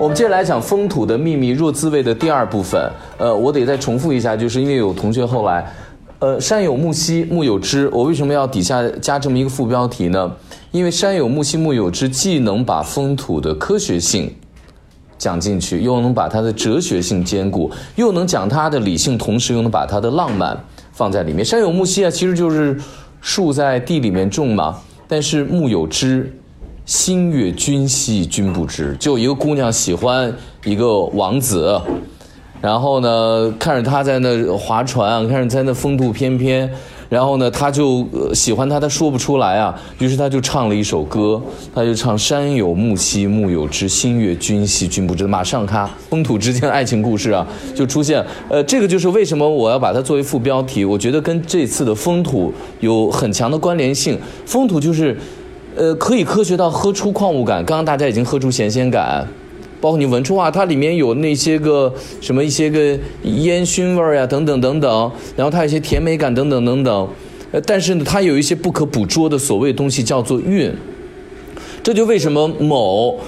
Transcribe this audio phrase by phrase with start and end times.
[0.00, 2.90] 我们接着来讲风土的秘密若滋味的第二部分。
[3.18, 5.70] 呃，我得再重复一下，就是因为有同学后来，
[6.20, 10.34] 呃，山有木兮木有枝，我为什么要底下加这么一个副标题呢？
[10.70, 14.34] 因为山有木兮木有枝，既能把风土的科学性
[15.18, 20.58] 讲进去，又能把它的哲学性兼顾，又能讲它的理性，同时又能把它的浪漫
[20.92, 21.44] 放在里面。
[21.44, 22.74] 山有木兮啊，其实就是
[23.20, 26.39] 树在地里面种嘛，但是木有枝。
[26.86, 30.34] 心悦君兮君不知，就一个姑娘喜欢
[30.64, 31.80] 一个王子，
[32.60, 36.68] 然后呢，看着他在那划船，看着在那风度翩翩，
[37.08, 41.40] 然后呢，他就喜欢他，他说不出来啊，于是他就唱了一首歌，
[41.72, 45.26] 他就唱山有木兮木有枝，心悦君兮君不知。
[45.28, 48.24] 马上，他风土之间的爱情故事啊，就出现。
[48.48, 54.18] 呃，这个就是为什么我要把它作为副标题，我觉得跟这次的风土有很强的关联性。
[54.44, 55.16] 风土就是。
[55.76, 57.64] 呃，可以科学到喝出矿物感。
[57.64, 59.26] 刚刚大家已经喝出咸鲜感，
[59.80, 65.12] 包括你闻出啊，它里面有那些个什么一些个烟熏味儿呀，等等等等。
[65.36, 67.08] 然后它有一些甜美感，等等等等。
[67.52, 70.72] 呃，但是呢，它有一些不可捕捉的所谓东西，叫做韵。
[71.82, 73.18] 这就为什么某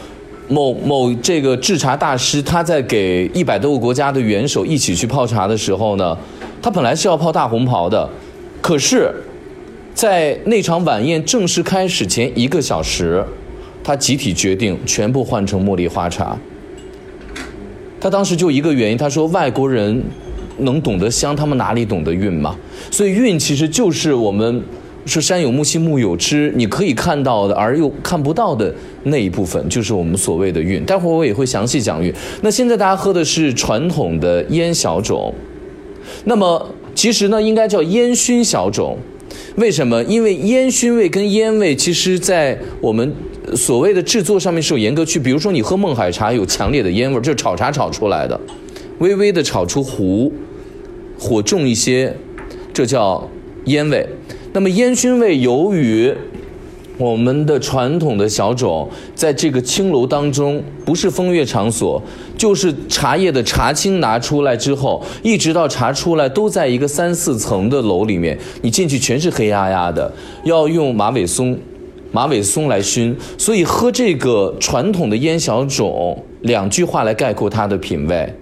[0.48, 6.19] 某某这个制茶大师，他在给一百多个国家的元首一起去泡茶的时候呢，
[6.61, 8.09] 他本来是要泡大红袍的，
[8.61, 9.13] 可是。
[9.95, 13.23] 在那场晚宴正式开始前一个小时，
[13.85, 16.37] 他集体决定全部换成茉莉花茶。
[18.01, 20.03] 他当时就一个原因，他说外国人
[20.59, 22.57] 能懂得香，他们哪里懂得韵嘛？
[22.91, 24.63] 所以韵其实就是我们
[25.07, 30.83] 说山有木兮木有枝，你可以看到的而又看不到的那一部分，就是我们所谓的韵。
[30.85, 32.13] 待会儿我也会详细讲韵。
[32.41, 35.33] 那现在大家喝的是传统的烟小种，
[36.25, 38.98] 那么其实呢，应该叫烟熏小种。
[39.56, 40.03] 为什么？
[40.05, 43.13] 因为烟熏味跟烟味，其实在我们
[43.55, 45.18] 所谓的制作上面是有严格区。
[45.18, 48.40] 比如说，你喝勐海茶有强烈的烟味，就是炒茶炒出来的，
[48.98, 50.33] 微微的炒出糊，
[51.18, 52.14] 火重一些，
[52.73, 53.29] 这叫
[53.67, 54.07] 烟味。
[54.55, 56.14] 那么烟熏味，由于
[56.98, 62.01] 我们的传统的小种，在这个青楼当中，不是风月场所，
[62.36, 70.13] 就是茶叶的茶青拿出来之后，一直到茶出来，都在一个三四层的楼里面，你进去全是黑压压的，
[70.45, 71.58] 要用马尾松，
[72.13, 78.35] 马尾松来熏，所以喝这个传统的烟小种，两句话来概括它的品味：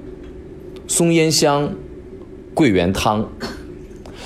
[0.88, 1.70] 松烟香，
[2.52, 3.26] 桂圆汤，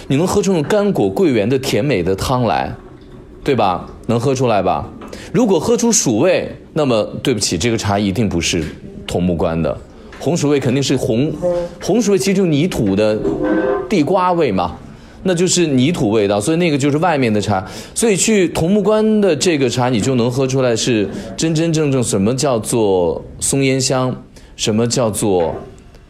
[0.08, 2.74] 你能喝出那种干果桂圆的甜美的汤来。
[3.44, 3.86] 对吧？
[4.06, 4.88] 能喝出来吧？
[5.32, 8.62] 如果喝出薯味，那么对不起，这个茶一定不是
[9.06, 9.76] 桐木关的。
[10.18, 11.32] 红薯味肯定是红，
[11.82, 13.18] 红薯味其实就泥土的
[13.88, 14.76] 地瓜味嘛，
[15.24, 17.64] 那就是泥土味道，所以那个就是外面的茶。
[17.94, 24.14] 所以去桐木关的这个茶，你就能喝出来是真真正正什么叫做松烟香，
[24.56, 25.54] 什么叫做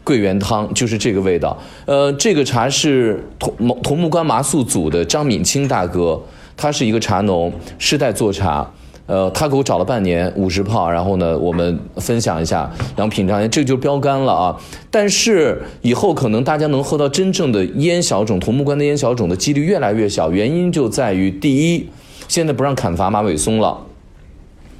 [0.03, 1.57] 桂圆汤，就是这个味道。
[1.85, 6.21] 呃，这个茶是桐桐木关麻素组的张敏清大哥。
[6.57, 8.71] 他是一个茶农，世代做茶，
[9.07, 14.57] 呃，他给我找了半年五十泡，然后呢，我们分享一下，然后品尝一下，这就标杆了啊！
[14.89, 21.89] 但是以后可能大家能喝到真正的烟小种，桐木关的烟小种的几率越来越小，原因就在于第一，
[22.27, 23.85] 现在不让砍伐马尾松了；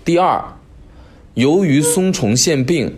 [0.04, 0.44] 第二，
[1.36, 2.96] 由于松虫腺病，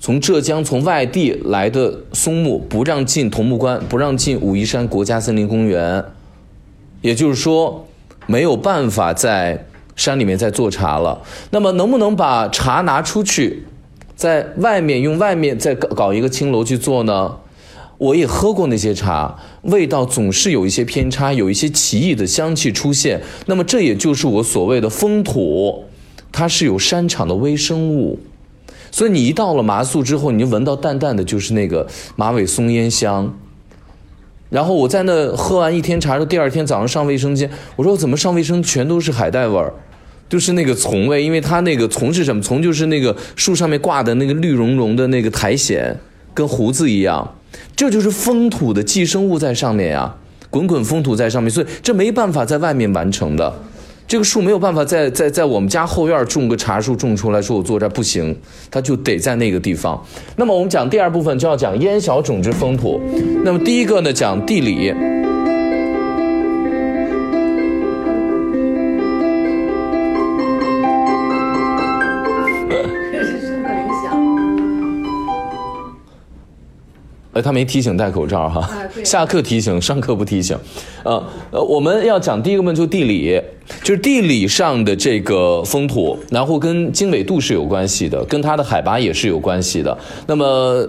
[0.00, 6.02] 从浙江从外地来的松木不让进桐木关，不让进武夷山国家森林公园，
[7.02, 7.86] 也就是说。
[8.26, 9.66] 没有办法在
[9.96, 11.20] 山里面再做茶了，
[11.50, 13.64] 那么能不能把茶拿出去，
[14.14, 17.36] 在外面用外面再搞搞一个青楼去做呢？
[17.98, 23.20] 我也喝过那些茶，味道总是有一些偏差，有一些奇异的香气出现。
[23.44, 25.84] 那么这也就是我所谓的风土，
[26.32, 28.18] 它是有山场的微生物，
[28.90, 31.86] 所以你一到了麻宿之后，你就闻到淡淡的就是那个
[32.16, 33.36] 马尾松烟香。
[34.50, 39.72] 然后我在那喝完一天茶之后，第二天早上上卫生间，我说我怎么上卫生全都是海带味儿，
[40.28, 42.42] 就是那个丛味，因为它那个丛是什么？
[42.42, 45.96] 丛就是那个树上面挂的那个绿茸茸的那个苔藓，
[46.34, 47.36] 跟胡子一样，
[47.76, 50.16] 这就是风土的寄生物在上面呀，
[50.50, 53.54] 滚滚风土在上面，所以这没办法在外面完成的。
[54.10, 58.36] 这个树没有办法在在在我们家后院种个茶树种出来，说我坐这不行，
[58.68, 60.04] 它就得在那个地方。
[60.34, 63.00] 那么我们讲第二部分就要讲烟小种之风土。
[63.44, 64.92] 那么第一个呢讲地理。
[77.40, 78.68] 呃，他没提醒戴口罩哈，
[79.02, 80.56] 下课提醒，上课不提醒。
[81.02, 83.40] 呃呃，我们要讲第一个问题，就地理，
[83.82, 89.96] 就是地理上的这个风土，然后跟经纬度是有关系的，跟它的海拔也是有关系的。
[90.26, 90.86] 那么。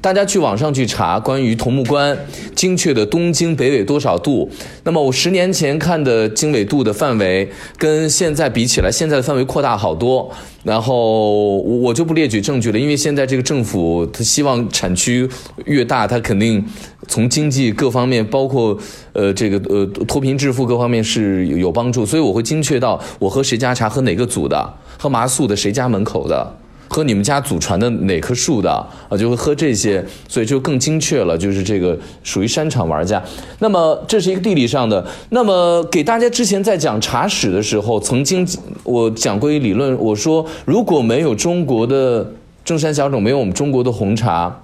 [0.00, 2.16] 大家去网上去查关于桐木关
[2.54, 4.48] 精确的东经北纬多少度，
[4.84, 10.30] 那么我十年前看的经纬度的范围跟现在比起来，现在的范围扩大好多。
[10.64, 15.28] 然后我我就不列举证据了，因为现在这个政府他希望产区
[15.64, 16.62] 越大，他肯定
[17.06, 18.76] 从经济各方面，包括
[19.14, 26.54] 呃这个呃脱贫致富各方面是有有帮助，所以我会精确到我喝谁家茶，喝哪个组的，喝麻素的谁家门口的。
[26.88, 28.70] 喝你们家祖传的哪棵树的
[29.08, 33.22] 啊，就会喝这些，所以就更精确了，就是这个属于山场玩家。
[33.58, 35.06] 那么这是一个地理上的。
[35.30, 38.46] 那么给大家之前在讲茶史的时候，曾经
[38.84, 42.32] 我讲过一理论，我说如果没有中国的
[42.64, 44.62] 正山小种，没有我们中国的红茶，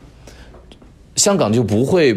[1.16, 2.16] 香港就不会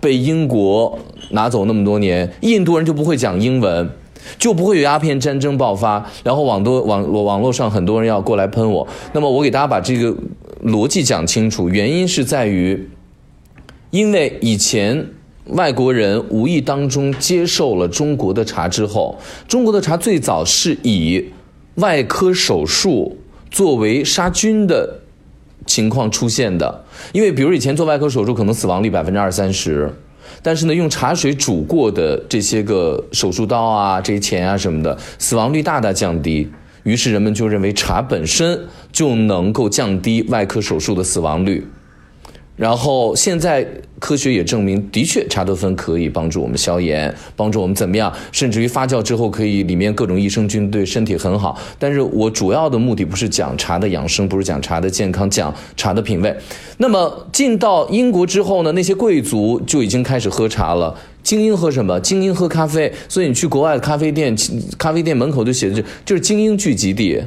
[0.00, 0.98] 被英国
[1.30, 3.88] 拿走那么多年，印度人就不会讲英文。
[4.38, 8.86] 就不会有鸦片战争爆发，然后网多网络网络上很多人要过来喷我。
[9.12, 10.14] 那么我给大家把这个
[10.64, 12.88] 逻辑讲清楚，原因是在于，
[13.90, 15.06] 因为以前
[15.46, 21.24] 外国人无意当中接受了中国的茶之后，中国的茶最早是以
[21.76, 23.16] 外科手术
[23.50, 25.00] 作为杀菌的
[25.64, 29.90] 情况出现的，因为比如以前做外科手术可能死亡率百分之二三十。
[30.42, 36.50] 但是呢，用茶水煮过的这些个手术刀啊、这些钱啊什么的，死亡率大大降低。
[36.84, 38.58] 于是人们就认为茶本身
[38.90, 41.66] 就能够降低外科手术的死亡率。
[42.58, 43.64] 然后现在
[44.00, 48.12] 科学也证明，的确茶多酚可以帮助我们消炎，帮助我们怎么样？
[48.32, 51.56] 甚至于发酵之后，可以里面各种益生菌对身体很好。
[51.78, 56.36] 但是我主要的目的不是讲茶的养生，不是讲茶的健康，讲茶的品味。
[56.78, 60.92] 那么进到英国之后呢，那些贵族就已经开始喝茶了。
[61.22, 62.00] 精英喝什么？
[62.00, 62.92] 精英喝咖啡。
[63.08, 64.36] 所以你去国外的咖啡店，
[64.76, 67.22] 咖啡店门口就写着，就是精英聚集地。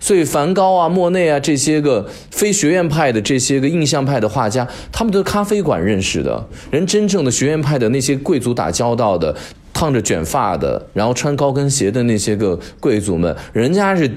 [0.00, 6.86] 所以梵高啊、莫内啊这些个非学院派的这些个印象派的画家，他们都是咖啡馆认识的人。
[6.86, 9.34] 真正的学院派的那些贵族打交道的，
[9.74, 14.10] 烫着卷发的，然后穿高跟鞋的那些个贵族们，人家是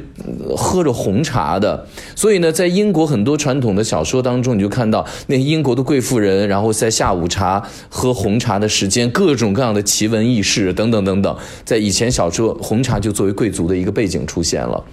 [0.55, 1.85] 喝着红茶的。
[2.15, 11.35] 所以呢，在英国很多传统的小说当中，你就看到那英国的贵妇人，然后在下午茶喝红茶的时间，各种各样的奇闻异事等等等等，
[11.65, 14.83] 在以前小说，红茶就作为贵族的一个背景出现了。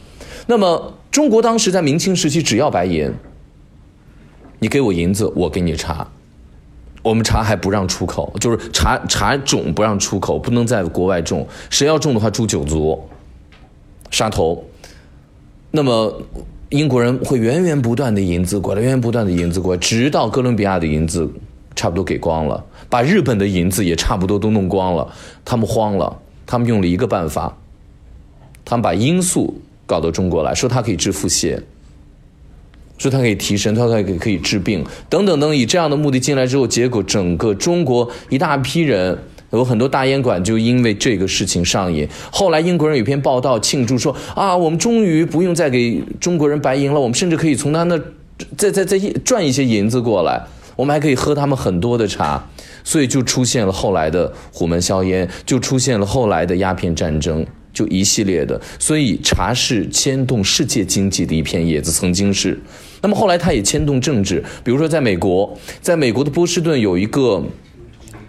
[0.51, 3.13] 那么，中国当时在明清时期只要白银，
[4.61, 6.09] 你给我银子，我给你茶。
[7.03, 11.47] 我们茶还不让出口，就是茶茶种不让出口，不能在国外种。
[11.69, 12.99] 谁要种的话，诛九族，
[14.11, 14.65] 杀头。
[15.71, 16.23] 那么
[16.71, 21.31] 英国人会源源不断的银子过来，源源不断的银子过来，直到哥伦比亚的银子
[21.77, 25.13] 差不多给光了，把日本的银子也差不多都弄光了。
[25.45, 27.59] 他们慌了，他们用了一个办法，
[28.65, 29.61] 他们把罂粟。
[29.89, 31.59] 搞到中国来说，它可以治腹泻，
[32.99, 39.19] 说它可以提神，它可以可以治病，等等等，以这样的目的进来之后，结果整个中国一大批人，
[39.51, 42.07] 有很多大烟馆就因为这个事情上瘾。
[42.31, 47.99] 后来英国人有篇报道庆祝说啊，我们终于不用再给中国人白银了，我们甚至可以从他那
[48.59, 50.45] 再再再赚一些银子过来，
[50.77, 52.47] 我们还可以喝他们很多的茶，
[52.85, 57.47] 所以就出现了后来的虎门销烟，就出现了后来的鸦片战争。
[57.79, 62.59] 就一系列的，所以茶是牵动世界经济的一片叶子，曾经是。
[63.01, 67.41] 那么后来它也牵动政治，比如说在美国，在美国的波士顿有一个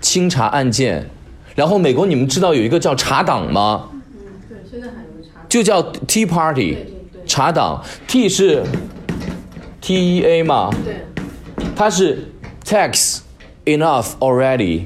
[0.01, 1.09] 清茶案件，
[1.55, 3.89] 然后美国你们知道有一个叫茶党吗？
[3.91, 4.01] 嗯，
[4.47, 6.77] 对，现在还有个茶，就叫 Tea Party，
[7.25, 8.61] 茶党，T 是
[9.81, 10.69] T E A 嘛？
[10.85, 11.07] 对，
[11.75, 12.29] 它是
[12.63, 13.21] tax
[13.65, 14.83] enough already，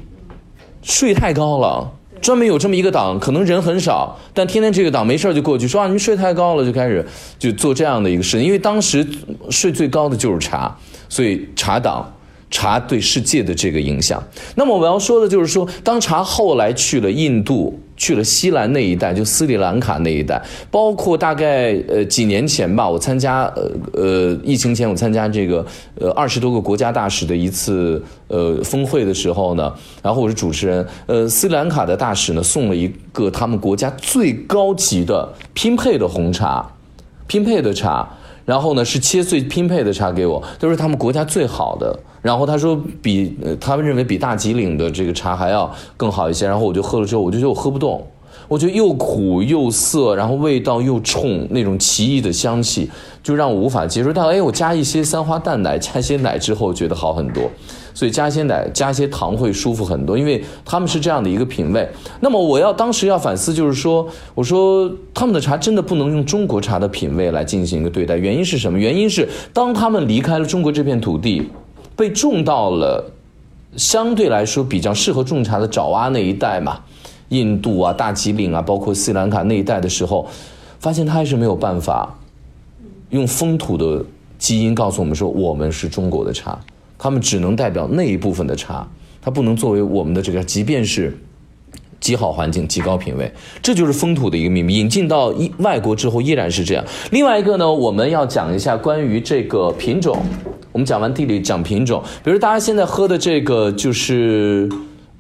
[0.81, 1.91] 税太高了。
[2.23, 7.05] 专门有这么一个党，可能人很少，但天天这个党没事就过去说啊，你们税太高了，就开始
[7.37, 8.45] 就做这样的一个事情。
[8.45, 9.05] 因为当时
[9.51, 10.75] 税最高的就是茶，
[11.09, 12.11] 所以茶党。
[12.53, 14.23] 茶对世界的这个影响。
[14.53, 25.65] 那么我要说的就是说，当茶后来去了印度、去了西兰那一带，就斯里兰卡那一带，包括大概呃几年前吧，我参加呃呃疫情前我参加这个
[25.99, 36.71] 呃二十多个国家大使的一次呃峰会的时候呢，然后我是主持人，呃斯里兰卡的大使呢送了一个他们国家最高级的拼配的红茶，
[37.25, 38.07] 拼配的茶。
[38.45, 41.97] 然后呢，是切碎拼配的茶给我，都是他们国家最好的。
[42.23, 46.47] 然后他说比他们认为比大吉岭的这个茶还要更好一些。
[46.47, 48.01] 然后我就喝了之后，我就觉得我喝不动，
[48.47, 52.89] 我觉得又苦又涩，然后味道又冲，那种奇异的香气，
[53.21, 54.11] 就让我无法接受。
[54.11, 57.43] 但哎，我加一些三花淡奶，加一些奶之后，觉得好很多。
[57.95, 61.87] 所以加一些奶，加一些糖会舒服很多，因为他们是这样的一个品味。
[62.21, 68.17] 那么我要当时要反思，就是说，我说他们的茶真的不能用中国茶的品味来进行一个对待。
[68.17, 68.79] 原因是什么？
[68.79, 71.47] 原因是当他们离开了中国这片土地，
[71.95, 73.11] 被种到了
[73.75, 76.79] 相对来说比较适合种茶的爪哇那一带嘛，
[77.29, 80.27] 印度啊、大吉岭啊，包括斯里兰卡那一带的时候，
[80.79, 82.17] 发现他还是没有办法
[83.09, 84.03] 用风土的
[84.37, 86.59] 基因告诉我们说，我们是中国的茶。
[86.97, 88.87] 他们只能代表那一部分的茶，
[89.21, 91.17] 它不能作为我们的这个，即便是
[92.03, 93.31] 极好环境、极高品位，
[93.61, 94.77] 这就是风土的一个秘密。
[94.77, 96.83] 引进到一外国之后依然是这样。
[97.11, 100.17] 另外一个呢，我们要讲一下关于这个品种。
[100.73, 102.03] 我们讲完地理，讲品种。
[102.21, 104.67] 比如大家现在喝的这个就是，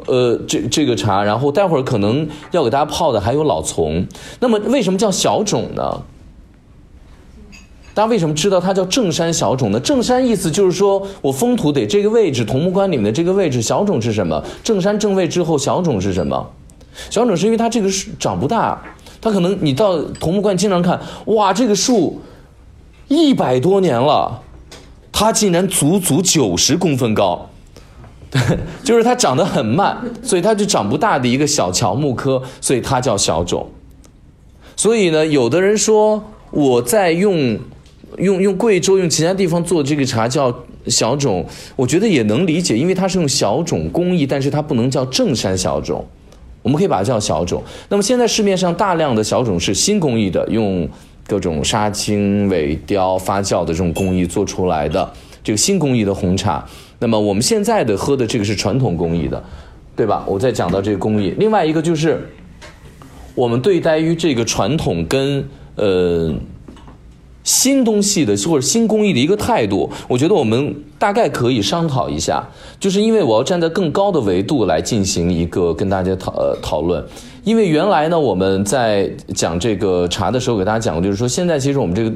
[0.07, 4.05] 呃，这这个茶，然后待会儿可能要给大家泡的还有老丛。
[4.41, 6.01] 那么为什么叫小种呢？
[7.93, 9.79] 大家为什么知道它叫正山小种呢？
[9.79, 14.43] 正山意思就是说我封土得这个位置，桐木关里面的这个位置，小种是什么？
[14.63, 16.51] 正山正位之后，小种是什么？
[17.09, 18.81] 小种是因为它这个树长不大，
[19.21, 22.21] 它可能你到桐木关经常看，哇，这个树
[23.07, 24.41] 一百多年了，
[25.11, 27.49] 它竟然足足九十公分高，
[28.29, 28.41] 对，
[28.83, 33.69] 就是它长得很慢，所以它就长不大的一个小乔木科，所以它叫小种。
[34.75, 37.59] 所以呢，有的人说我在用。
[38.19, 41.43] 用用贵州用其他地方做这个茶叫小种，
[41.75, 46.05] 我觉得也能理解，因为它是用小种工艺，但是它不能叫正山小种，
[46.63, 47.61] 我们可以把它叫小种。
[47.89, 50.89] 那么现在市面上大量的小种是新工艺的，用
[51.27, 56.65] 各种杀青、萎凋、发酵的这种工艺做出来的这个新工艺的红茶。
[56.97, 59.43] 那么我们现在的喝的这个是传统工艺的，
[59.95, 60.23] 对吧？
[60.25, 62.27] 我再讲到这个工艺，另外一个就是
[63.35, 66.33] 我们对待于这个传统跟呃。
[67.43, 72.43] 新东西的或者新工艺的一个态度，我觉得我们大概可以商讨一下。
[72.79, 77.03] 就是因为我要站在更高的维度来进行一个跟大家讨呃讨论。
[77.43, 82.11] 因为原来呢，我们在讲这个茶的时候，给大家讲过，就是说现在其实我们这个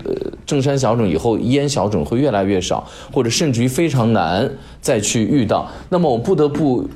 [0.46, 5.70] 正山小种以后烟小种会越来越少，或者甚至于非常难再去遇到。
[5.90, 6.88] 那么我不得不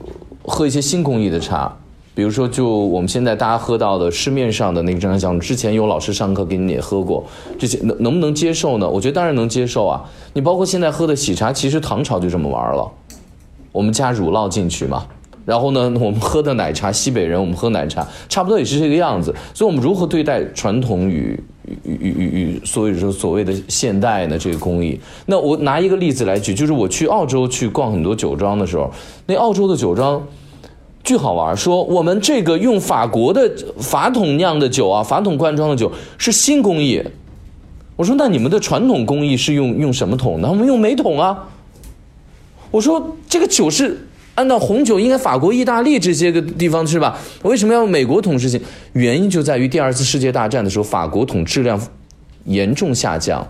[0.43, 1.77] 喝一些新工艺的茶。
[2.13, 7.24] 比如说，就我们现在大家喝到的市面上的那个正山小种，之前有老师上课给你也喝过，
[7.58, 8.89] 这些能能不能接受呢？
[8.89, 10.03] 我觉得当然能接受啊。
[10.34, 12.91] 你包括现在喝的喜茶，其实唐朝就这么玩了，
[13.72, 15.06] 我们加乳酪进去嘛。
[15.46, 19.34] 然后呢，我们喝的奶茶，西北人我们喝奶茶，差不多也是这个样子。
[19.53, 21.39] 所以，我们如何对待传统与
[21.84, 24.38] 与与与与所以说所谓的现代呢？
[24.38, 25.00] 这个工艺？
[25.25, 28.91] 那我拿一个例子来举，就是我去澳洲去逛很多酒庄的时候，
[29.25, 30.22] 那澳洲的酒庄。
[31.03, 37.03] 巨好玩，说我们这个用法国的法桶酿的酒啊，法桶灌装的酒是新工艺。
[37.96, 40.50] 我说那你们的传统工艺是用用什么桶呢？
[40.50, 41.48] 我们用煤桶啊。
[42.72, 47.17] 我说这个酒是按照红酒应该法国、意大利这些个地方是吧？
[47.43, 48.62] 为什么要用美国桶事情？
[48.93, 51.79] 原因就在于第二次世界大战的时候，法国桶质量
[52.46, 53.46] 严重下降，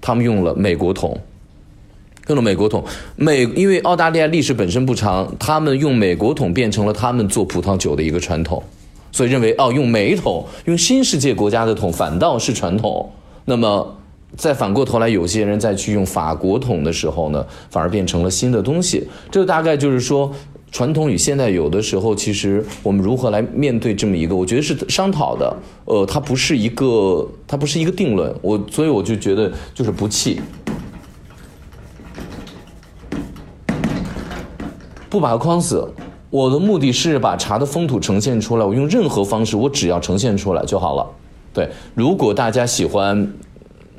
[0.00, 1.18] 他们用了美国桶。
[2.28, 2.82] 用了美国桶，
[3.14, 8.62] 美因为澳大利亚历史本身不长，他们用美国桶变成了他们做葡萄酒的一个传统，
[9.12, 13.08] 所以认为哦，用美桶，用新世界国家的桶反倒是传统。
[13.44, 13.96] 那么
[14.36, 19.06] 再反过头来，有些人再去用法国桶的时候呢，反而变成了新的东西。
[19.30, 20.32] 这大概就是说，
[20.72, 25.56] 传统与现代有的时候，其实我们如何来面对这么一个，我觉得是商讨的。
[25.84, 28.34] 呃，它不是一个，它不是一个定论。
[28.42, 30.40] 我所以我就觉得就是不气。
[35.16, 35.88] 不把它框死，
[36.28, 38.64] 我的目的是把茶的风土呈现出来。
[38.66, 41.06] 我用任何方式，我只要呈现出来就好了。
[41.54, 43.32] 对，如果大家喜欢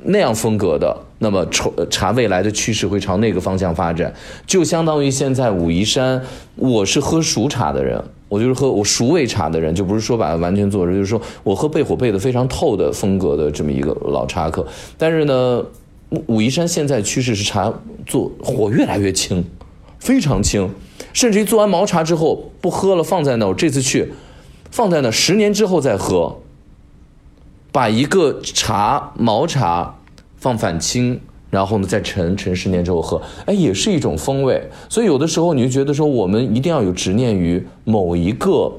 [0.04, 1.44] 那样风格的，那么
[1.90, 4.14] 茶未来的趋势会朝那个方向发展。
[4.46, 6.22] 就相当于现在武夷山，
[6.54, 14.64] 我是喝熟茶的人，我就是喝我熟味茶的人，就不是说把它完全做，就是说我喝焙火焙的非常透的风格的这么一个老茶客。
[14.96, 15.64] 但是呢，
[16.28, 17.72] 武夷山现在趋势是茶
[18.06, 19.44] 做 火越来越轻，
[19.98, 20.70] 非常轻。
[21.12, 23.46] 甚至于做完毛茶之后不喝了，放在那。
[23.46, 24.12] 我这次去，
[24.70, 26.40] 放在那，十年之后再喝。
[27.70, 29.94] 把一个茶毛茶
[30.38, 34.68] 放反清，然后呢再陈，陈十年之后喝，哎，也是一种风味。
[34.88, 38.72] 所以有的时候你就觉得说，我们一定要有执念于某一个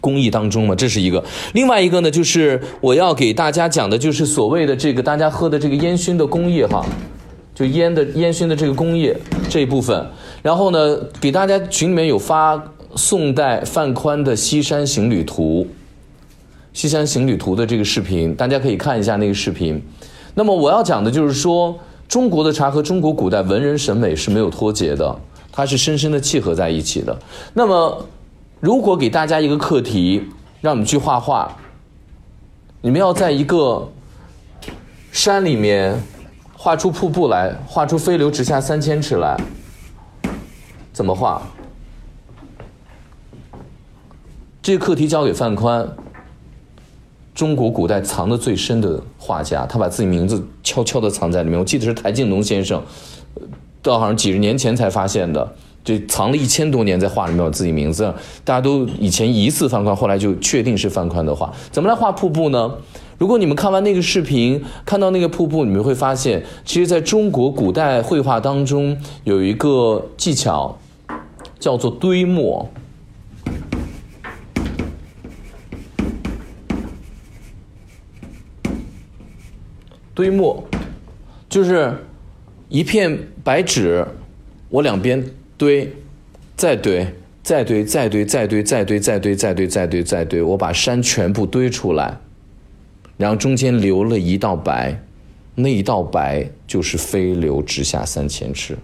[0.00, 1.24] 工艺当中嘛，这是一个。
[1.54, 6.84] 另外一个呢，就是我要给大家讲的，就是所谓的这个大家喝的这个烟熏的工艺哈，
[7.54, 9.14] 就烟的烟熏的这个工艺
[9.48, 10.06] 这一部分。
[10.42, 12.62] 然后呢，给大家群里面有发
[12.94, 15.64] 宋代范宽的《西山行旅图》，
[16.72, 19.82] 西山行旅图》的这个视频，大家可以看一下那个视频。
[20.34, 21.76] 那么我要讲的就是说，
[22.08, 25.18] 中国的茶和中国古代文人审美是没有脱节的，
[25.50, 27.18] 它是深深的契合在一起的。
[27.52, 28.06] 那么，
[28.60, 30.22] 如果给大家一个课题，
[30.60, 31.56] 让你们去画画，
[32.80, 33.88] 你们要在一个
[35.10, 36.00] 山里面
[36.54, 39.36] 画出瀑布来，画出飞流直下三千尺来，
[40.98, 41.40] 怎么画？
[44.60, 45.88] 这个课题交给范宽，
[47.36, 51.56] 中国古代藏的最深的画家，他把自己名字悄悄地藏在里面。
[51.56, 52.82] 我记得是台静农先生，
[53.80, 58.12] 到好像几十年前才发现的，这藏了一千多年在画里面有自己名字。
[58.44, 61.54] 大家都以前疑似范宽，后来就确定是范宽的画。
[61.70, 62.74] 怎么来画瀑布呢？
[63.18, 70.78] 如果你们看完那个视频，看到那个瀑布，你们会发现，其实在中国古代绘画当中有一个技巧，
[71.58, 72.68] 叫做堆墨。
[80.14, 80.68] 堆墨，
[81.48, 81.96] 就是
[82.68, 84.04] 一片白纸，
[84.68, 85.24] 我两边
[85.56, 85.92] 堆，
[86.56, 87.06] 再堆，
[87.40, 92.18] 再堆，再堆，再堆，再堆，再堆，再堆，再堆，再堆，我把山全部堆出来，
[93.16, 95.00] 然后中间留了一道白，
[95.54, 98.76] 那一道白就是飞流直下三千尺。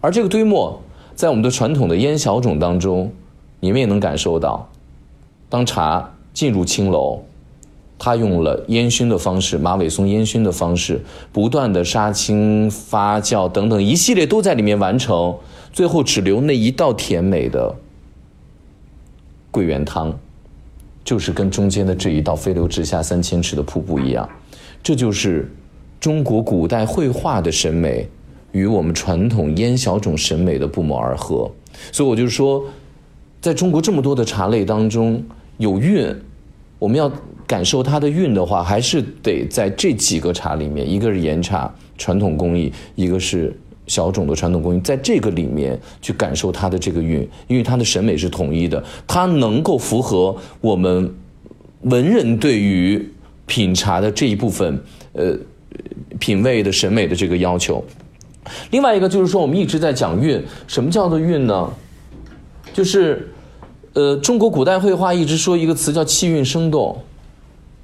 [0.00, 0.80] 而这个堆墨，
[1.16, 3.10] 在我们的传统的烟小种当中，
[3.58, 4.68] 你们也能感受到，
[5.48, 7.22] 当茶进入青楼。
[7.98, 11.00] 它用了烟熏的方式，马尾松烟熏的方式，
[11.32, 15.34] 不断的杀青、发酵等等一系列都在里面完成，
[15.72, 17.74] 最后只留那一道甜美的
[19.50, 20.14] 桂圆汤，
[21.02, 24.28] 就是跟中间的这一道飞流直下三千尺的瀑布一样，
[24.82, 25.50] 这就是
[25.98, 28.06] 中国古代绘画的审美
[28.52, 31.50] 与我们传统烟小种审美的不谋而合。
[31.92, 32.64] 所以我就说，
[33.40, 35.22] 在中国这么多的茶类当中，
[35.58, 36.14] 有韵，
[36.78, 37.10] 我们要。
[37.48, 51.14] 感受它的韵的话，还是得在这几个茶里面，一个是岩茶传统工艺，一个是小种的传统工艺，在这个里面去感受它的这个韵，因为它的审美是统一的，它能够符合我们
[51.82, 53.08] 文人对于
[53.46, 54.82] 品茶的这一部分
[55.12, 55.32] 呃
[56.18, 57.84] 品味的审美的这个要求。
[58.70, 61.70] 另外一个就是说，我们一直在讲韵，什么叫做韵呢？
[62.72, 63.32] 就是
[63.94, 67.02] 呃，中国古代绘画一直说一个词叫气韵生动。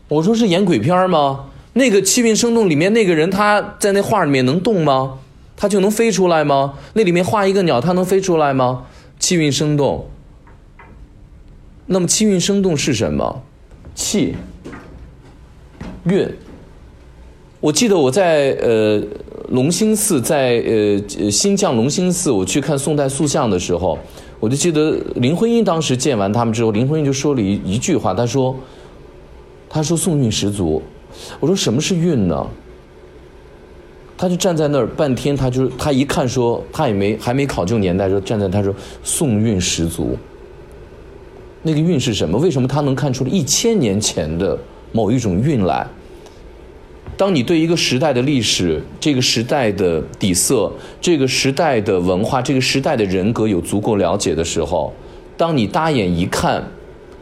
[0.09, 1.47] 我说是演鬼片吗？
[1.73, 5.19] 那个气韵生动里面那个人他在那画里面能动吗？
[5.57, 6.75] 他就能飞出来吗？
[6.95, 8.85] 那里面画一个鸟，它能飞出来吗？
[9.19, 10.09] 气韵生动。
[11.87, 13.43] 那么气韵生动是什么？
[13.95, 14.35] 气
[16.05, 16.29] 韵。
[17.61, 19.01] 我记得我在呃
[19.53, 23.99] 隆兴寺，在呃新疆隆兴寺，我去看宋代塑像的时候，
[24.41, 28.55] 我就记得林徽因当时见完他们之后，林徽因就说了一一句话，她说。
[29.75, 30.83] 他说宋韵十足，
[31.41, 32.47] 我说什么是韵呢？
[34.19, 40.15] 他就站在那儿半天，他就他一看说他也没还没考究年代，说站在他说宋韵十足。
[41.63, 42.37] 那个韵是什么？
[42.37, 44.59] 为什么他能看出一千年前的
[44.93, 45.87] 某一种韵来？
[47.17, 54.93] 当你对一个时代的历史、这个时代的底色、这个时代的文化、这个时代的人格有足够了解的时候，
[55.37, 56.65] 当你搭眼一看，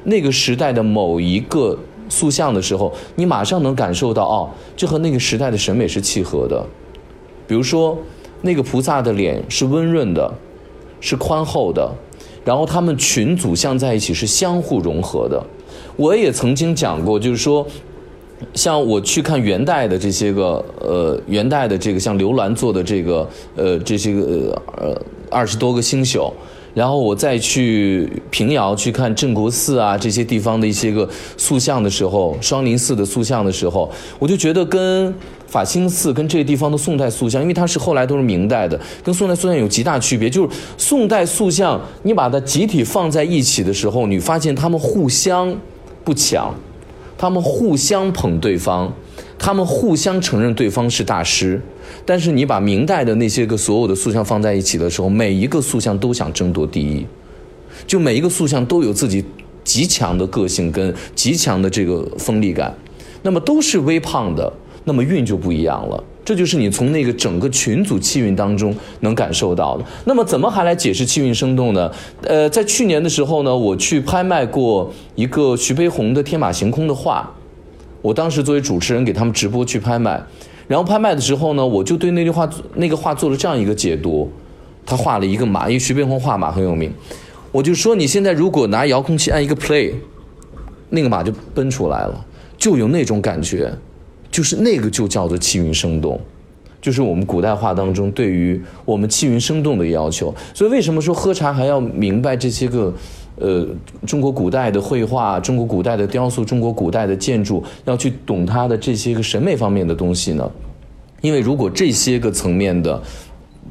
[0.04, 1.78] 那个时代的某一个。
[2.12, 6.60] 塑像的时候，你马上能感受到哦，这和那个时代的审美是契合的。
[7.46, 7.96] 比如说，
[8.42, 10.28] 那个菩萨的脸是温润的，
[11.00, 11.88] 是宽厚的，
[12.44, 15.40] 然后他们群组像在一起是相互融合的。
[15.94, 17.64] 我也曾经讲过，就是说，
[18.54, 25.00] 像我去看元代的这些个呃元代的这个像刘兰做的这个呃这些个呃
[25.30, 26.32] 二十多个星宿。
[26.72, 35.12] 然后我再去平遥去看镇国寺啊这些地方的一些个塑像的时候，双林寺的塑像的时候，我就觉得跟
[35.48, 40.30] 法兴寺跟这个地方的宋代塑像，因为它是后来都是明代的，跟宋代塑像有极大区别。
[40.30, 45.52] 就是宋代塑像，你把它集体放在一起的时候，你发现它们互相
[46.04, 46.54] 不抢，
[47.20, 48.90] 他们互相捧对方，
[49.38, 51.60] 他们互相承认对方是大师。
[52.06, 57.04] 但是你把明代的那些个所有的塑像放在一起的时候，每一个塑像都想争夺第一，
[57.86, 59.22] 就每一个塑像都有自己
[59.62, 62.74] 极强的个性跟极强的这个锋利感，
[63.20, 64.50] 那么都是微胖的，
[64.84, 66.02] 那么韵就不一样了。
[66.30, 69.84] 这就是你从那个整个群组气韵当中能感受到的。
[70.04, 71.90] 那么怎么还来解释气韵生动呢？
[72.22, 77.28] 呃，在去年的时候呢，我去拍卖过一个徐悲鸿的天马行空的画，
[78.00, 80.22] 我当时作为主持人给他们直播去拍卖。
[80.68, 84.30] 然后拍卖的时候呢，我就对那句话、那个画做了这样一个解读。
[84.86, 86.92] 他画了一个马，因为徐悲鸿画马很有名。
[87.50, 89.92] 我就说，你现在如果拿遥控器按一个 play，
[90.90, 92.24] 那个马就奔出来了。
[92.56, 93.72] 就有那种感觉，
[94.30, 96.20] 就是那个就叫做气韵生动，
[96.80, 100.34] 就是我们古代画当中对于我们气韵生动的要求。
[100.54, 102.92] 所以为什么说喝茶还要明白这些个，
[103.36, 103.66] 呃，
[104.06, 110.48] 中国古代的绘画、中国古代的雕塑、中国古代的建筑，要去懂它的这些个审美方面的东西呢？
[111.20, 113.02] 因为如果这些个层面的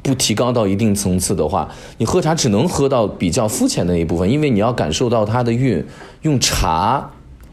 [0.03, 1.67] 不提高到一定层次的话，
[1.97, 5.83] 你喝茶只能喝到比较肤浅的那一部分，因为你要感受到它的韵，
[6.21, 7.09] 用茶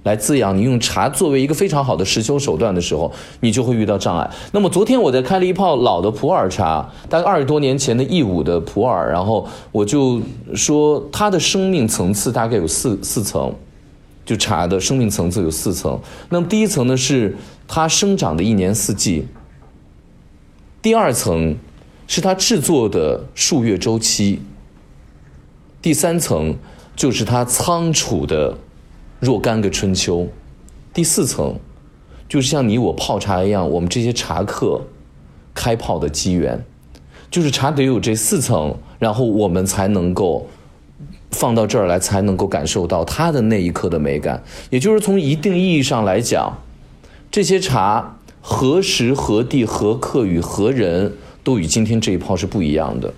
[0.07, 4.31] 来滋养你，用茶作为一个非常好的实修手段的时候，你就会遇到障碍。
[4.53, 10.23] 那么昨天我在开了一泡老的普洱茶，大概二十多年前的义乌的普洱，然后我就
[10.55, 13.53] 说它的生命层次大概有四四层，
[14.25, 15.99] 就茶的生命层次有四层。
[16.29, 19.27] 那么第一层呢是它生长的一年四季。
[20.81, 21.57] 第二层
[22.07, 24.41] 是它制作的数月周期，
[25.83, 26.55] 第三层
[26.95, 28.57] 就是它仓储的
[29.27, 30.29] 若干个春秋，
[30.95, 31.57] 第四层
[32.29, 34.81] 就是像你我泡茶一样，我们这些茶客
[35.53, 36.65] 开泡的机缘，
[37.29, 40.47] 就是茶得有这四层，然后我们才能够
[41.33, 44.41] 放到这儿来，才能够感受到它的那一刻的美感。
[44.71, 46.57] 也就是从一定意义上来讲，
[47.33, 48.13] 这些茶。
[48.49, 51.13] 何时何地何客与何人
[51.43, 53.13] 都与今天这一泡是不一样的，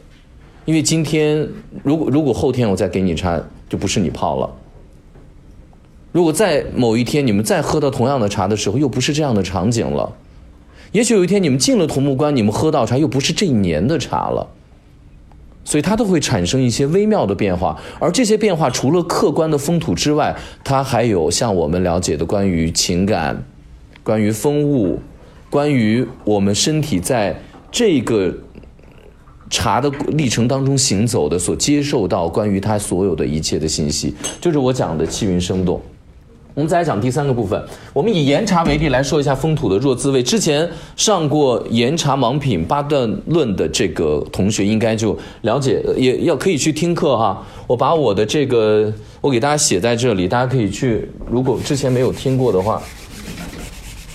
[0.64, 1.46] 因为今天
[1.82, 4.50] 如果如果后天我再给你茶，就不是你泡了。
[6.12, 10.12] 如果在某一天你们再喝到同样的茶的时候，又不是这样的场景了。
[10.92, 14.48] 也许有一天你们进了桐木关，你们喝到茶又不是这一年的茶了。
[15.64, 23.44] 所以它都会产生一些微妙的变化，而这些变化除了客观的风土之外，它还有像我们了解的关于情感，
[24.02, 24.98] 关于风物。
[25.50, 27.38] 关于我们身体在
[27.70, 28.34] 这个
[29.48, 35.80] 茶的历程当中行走的，所接受到关于它所有的一切的信息，就是我讲的气韵生动。
[36.58, 40.20] 我们再来讲第三个部分，我们以岩茶为例来说一下风土的弱滋味。
[40.20, 47.46] 之前上过岩茶盲品八段论的这个同学应该就了解，也要可以去听课哈。
[47.68, 52.82] 我把我的这个我给大家写在这里，大家可以去，如果之前没有听过的话，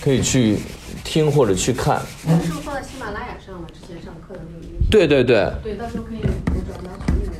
[0.02, 0.58] 可以去。
[1.02, 2.00] 听或者去看，
[2.42, 3.68] 是不是放在喜马拉雅上了？
[3.74, 4.88] 之前上课的那个音频。
[4.90, 5.52] 对对对。
[5.62, 7.33] 对，到时候可以我找拿群里面大家可以看。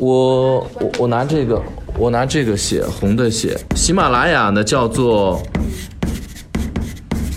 [0.00, 1.62] 我我我拿这个，
[1.98, 3.54] 我拿这个写红的写。
[3.76, 5.42] 喜马拉雅呢叫做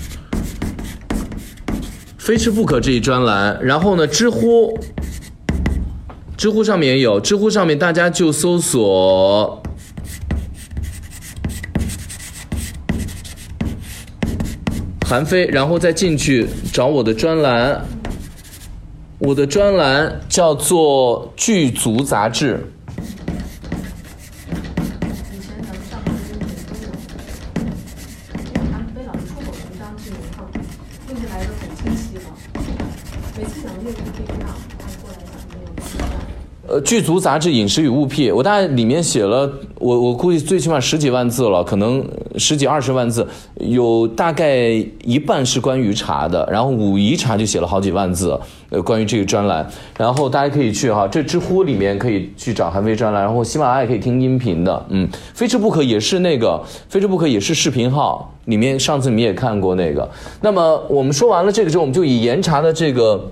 [2.18, 4.80] “非吃不可”这一专栏，然后呢，知乎，
[6.38, 9.62] 知乎上面也有，知乎上面大家就搜索。
[15.06, 17.86] 韩非，然后再进去找我的专栏，
[19.26, 22.56] 我的专栏叫做《剧足杂志》。
[25.32, 25.56] 以前
[27.64, 30.44] 因为韩非老师出口文章是有套，
[31.08, 32.20] 东西来的很清晰的，
[33.38, 33.94] 每次讲的不一
[34.42, 35.16] 样，他过来。
[36.68, 39.50] 呃，《剧足杂志：饮食与物癖》，我大概里面写了，
[39.84, 42.04] 我我估计最起码十几万字了，可能。
[42.36, 43.28] 十几二十万字，
[43.60, 44.70] 有大概
[45.04, 48.40] 一半是关于茶的，然后武夷茶就写了好几万字，
[48.72, 49.70] 呃，关于这个专栏，
[50.00, 60.10] 然后大家可以去哈，这知乎里面可以去找韩非专栏，然后喜马拉雅可以听音频的，嗯，非吃不可也是那个，非吃不可也是视频号里面，上次你们也看过那个。
[60.42, 63.30] 那么我们说完了这个之后，我们就以岩茶的这个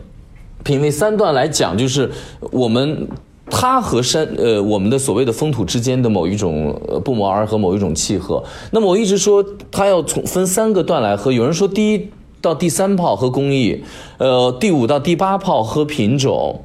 [0.64, 2.12] 品味三段来讲，就是
[2.52, 3.08] 我们。
[3.52, 8.44] 它和山呃我们的所谓的风土之间的某一种呃不谋而合，某一种契合。
[8.72, 11.32] 那么我一直说，它要从分三个段来喝。
[11.32, 12.10] 有人说第一
[12.42, 13.84] 到第三泡喝工艺，
[14.18, 16.62] 呃，第五到第八泡喝品种，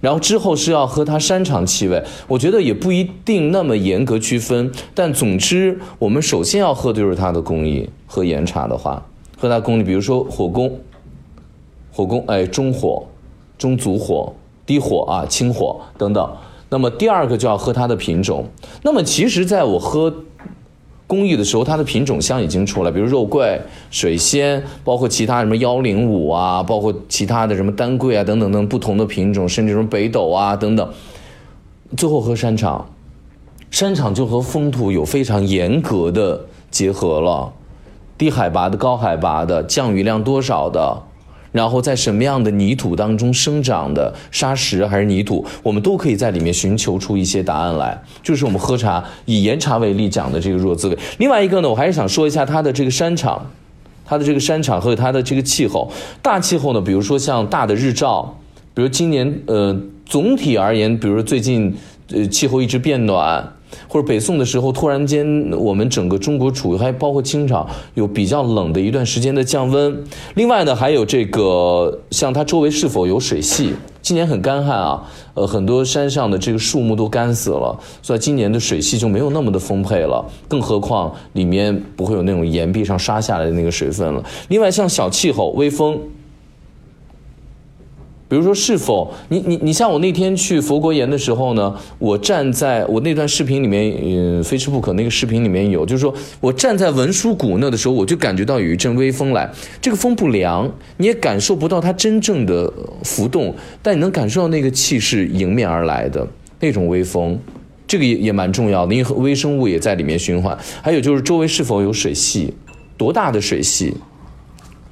[0.00, 2.02] 然后之后是要喝它山场气味。
[2.26, 7.90] 我觉得也不一定那么严格区分，但总之我们首先要喝的就是它的工艺。
[8.06, 10.80] 喝岩茶的话，喝它工艺，比如说火攻，
[11.92, 13.04] 火攻，哎，中火，
[13.58, 14.32] 中足火。
[14.70, 16.30] 低火啊，清火等等。
[16.68, 18.44] 那么第二个就要喝它的品种。
[18.84, 20.14] 那么其实，在我喝
[21.08, 30.88] 工艺的时候，它的品种香已经出来，比如肉桂、水仙，包括其他什么幺零五啊，包括其他的什么丹桂啊等等等不同的品种，甚至什么北斗啊等等。
[31.96, 32.86] 最后喝山场，
[33.72, 37.52] 山场就和风土有非常严格的结合了，
[38.16, 41.02] 低海拔的、高海拔的，降雨量多少的。
[41.52, 48.00] 然后在什么样的泥土当中生长的沙石还是泥土，我们都可以在里面寻求出一些答案来。
[48.22, 50.98] 就是我们喝茶以岩茶为例讲的这个弱滋味。
[51.18, 53.44] 另外一个呢，我还是想说一下它的这个山场，
[54.04, 55.90] 它的这个山场和它的这个气候。
[56.22, 58.38] 大气候呢，比如说像大的日照，
[58.72, 61.74] 比如今年呃总体而言，比如最近
[62.12, 63.52] 呃气候一直变暖，
[63.88, 70.04] 或者北宋的时候，突然间我们整个中国处于还包括清朝有比较冷的一段时间的降温。
[70.34, 73.74] 另外呢，还有这个像它周围是否有水系？
[74.02, 75.02] 今年很干旱啊，
[75.34, 80.24] 呃，很多山上的这个树木都干死了，所以今年的水系就没有那么的丰沛了。
[80.48, 84.24] 更何况里面不会有那种岩壁上刷下来的那个水分了。
[84.48, 85.98] 另外，像小气候、微风。
[88.30, 91.74] 比如说，是否你你你像我那天去佛国岩的时候呢？
[91.98, 99.50] 我站在我那段视频里面，嗯，非吃不可那个视频里面有，就是说我站在文殊谷那的时候，我就感觉到有一阵微风来。
[99.82, 106.24] 这个风不凉，你也感受不到它真正的浮动，但你能感受到那个气是迎面而来的
[106.60, 107.36] 那种微风，
[107.88, 110.56] 这个也也蛮重要的，因为微生物也在里面循环。
[110.80, 112.54] 还有就是周围是否有水系，
[112.96, 113.92] 多大的水系？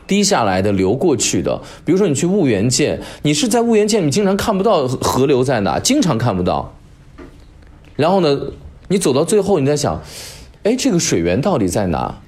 [0.09, 6.75] 滴下来的流过去的，比如说你去婺源见，你是在婺源见，你经常看不到河流在哪，经常看不到。
[7.95, 8.41] 然后呢，
[8.89, 10.03] 你走到最后，你在想，
[10.65, 12.21] 哎，这个水源到底在哪？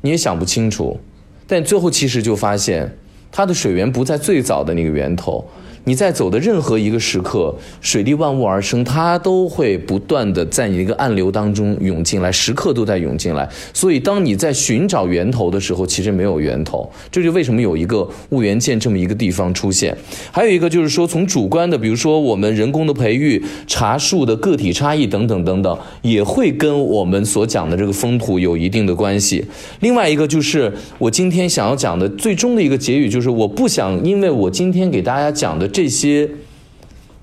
[0.00, 1.00] 你也想不清楚。
[1.46, 2.96] 但最后其实就发现，
[3.32, 5.44] 它的水源不在最早的那个源头。
[5.88, 13.48] 你在走的任何一个时刻，水利万物而生，它都会不断的在你一个暗流当中涌进来，时刻都在涌进来。
[13.72, 16.86] 所以，当你在寻找源头的时候，其实没有源头。
[17.10, 19.96] 这就为什么有一个婺源涧这么一个地方出现。
[20.30, 29.42] 还有一个就是说，从主观的，比如说我们人工的培育、茶树的个体差异等等等等，也会跟我们所讲的这个风土有一定的关系。
[29.80, 35.66] 另外一个就是我今天想要讲的最终的一个结语，就是我不想因为我今天给大家讲的。
[35.78, 36.28] 这些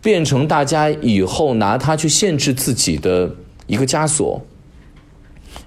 [0.01, 3.29] 变成大家以后拿它去限制自己的
[3.67, 4.41] 一个枷锁。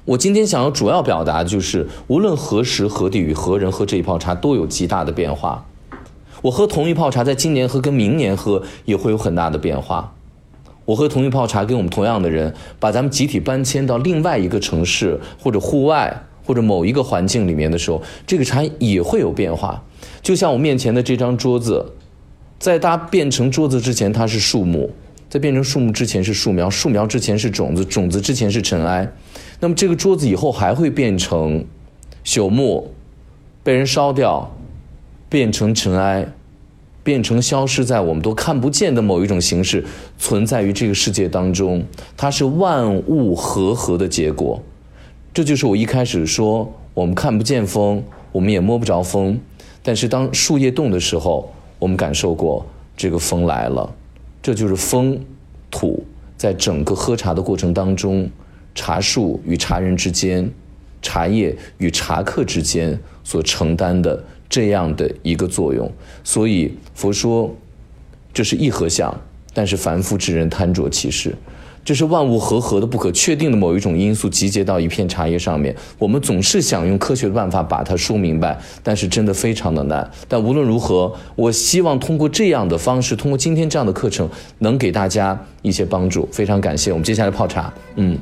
[0.07, 5.67] 我今天想要主要表达的就是，无论何时何地与何人喝这一泡茶，都有极大的变化。
[6.41, 10.15] 我喝同一泡茶，在今年喝跟明年喝也会有很大的变化。
[10.87, 19.85] 我喝同一泡茶，跟我们同样的人，把咱们集体搬迁到另外一个城市或者户外或者某一个环境里面的时候，这个茶也会有变化。
[20.23, 21.85] 就像我面前的这张桌子。
[22.59, 24.89] 在它变成桌子之前，它是树木；
[25.31, 29.09] 在变成树木之前是树苗，树苗之前是种子，种子之前是尘埃。
[29.61, 31.65] 那么这个桌子以后还会变成
[32.25, 32.93] 朽木，
[33.63, 34.53] 被人烧掉，
[35.29, 36.27] 变成尘埃，
[37.05, 39.85] 变成消失在我们都看不见的某一种形式，
[40.19, 41.85] 存在于这个世界当中。
[42.17, 44.61] 它是万物和合的结果。
[45.33, 49.39] 这就是我一开始说，我们看不见风，我们也摸不着风，
[49.85, 51.55] 但是当树叶动的时候。
[51.79, 53.95] 我们感受过这个风来了，
[54.43, 55.19] 这就是风
[55.71, 56.05] 土
[56.37, 58.29] 在整个喝茶的过程当中，
[58.75, 60.51] 茶树与茶人之间，
[61.01, 65.91] 茶叶与茶客之间所承担的这样的一个作用。
[66.25, 67.55] 所以佛说，
[68.33, 69.15] 这是一合相，
[69.55, 71.35] 但是凡夫之人贪着其事。
[71.89, 75.75] 这是万物和合的不可确定的某一种因素集结到一片茶叶上面。
[75.99, 80.07] 我们总是想用科学的办法把它说明白，但是真的非常的难。
[80.29, 86.29] 但无论如何，我希望通过这样的方式，通过今天这样的课程，能给大家一些帮助。
[86.31, 86.93] 非常感谢。
[86.93, 88.19] 我们接下来泡茶，嗯。